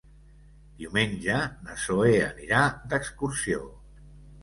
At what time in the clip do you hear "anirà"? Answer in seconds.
2.31-2.65